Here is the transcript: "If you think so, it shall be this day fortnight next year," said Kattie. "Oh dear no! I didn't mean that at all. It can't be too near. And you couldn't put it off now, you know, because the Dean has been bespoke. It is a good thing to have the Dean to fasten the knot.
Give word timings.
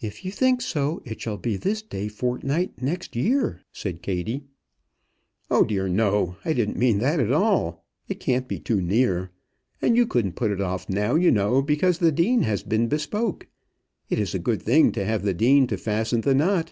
"If 0.00 0.24
you 0.24 0.30
think 0.30 0.62
so, 0.62 1.02
it 1.04 1.20
shall 1.20 1.36
be 1.36 1.56
this 1.56 1.82
day 1.82 2.06
fortnight 2.06 2.80
next 2.80 3.16
year," 3.16 3.62
said 3.72 4.00
Kattie. 4.00 4.44
"Oh 5.50 5.64
dear 5.64 5.88
no! 5.88 6.36
I 6.44 6.52
didn't 6.52 6.76
mean 6.78 6.98
that 7.00 7.18
at 7.18 7.32
all. 7.32 7.84
It 8.08 8.20
can't 8.20 8.46
be 8.46 8.60
too 8.60 8.80
near. 8.80 9.32
And 9.80 9.96
you 9.96 10.06
couldn't 10.06 10.36
put 10.36 10.52
it 10.52 10.60
off 10.60 10.88
now, 10.88 11.16
you 11.16 11.32
know, 11.32 11.60
because 11.60 11.98
the 11.98 12.12
Dean 12.12 12.42
has 12.42 12.62
been 12.62 12.86
bespoke. 12.86 13.48
It 14.08 14.20
is 14.20 14.32
a 14.32 14.38
good 14.38 14.62
thing 14.62 14.92
to 14.92 15.04
have 15.04 15.24
the 15.24 15.34
Dean 15.34 15.66
to 15.66 15.76
fasten 15.76 16.20
the 16.20 16.36
knot. 16.36 16.70